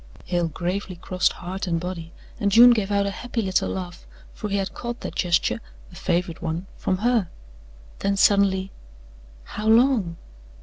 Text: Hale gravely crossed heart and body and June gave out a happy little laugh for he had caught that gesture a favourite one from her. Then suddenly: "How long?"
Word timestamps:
Hale 0.25 0.47
gravely 0.47 0.95
crossed 0.95 1.33
heart 1.33 1.67
and 1.67 1.79
body 1.79 2.11
and 2.39 2.51
June 2.51 2.71
gave 2.71 2.89
out 2.89 3.05
a 3.05 3.11
happy 3.11 3.39
little 3.39 3.69
laugh 3.69 4.07
for 4.33 4.49
he 4.49 4.57
had 4.57 4.73
caught 4.73 5.01
that 5.01 5.13
gesture 5.13 5.61
a 5.91 5.95
favourite 5.95 6.41
one 6.41 6.65
from 6.75 6.97
her. 7.05 7.29
Then 7.99 8.17
suddenly: 8.17 8.71
"How 9.43 9.67
long?" 9.67 10.17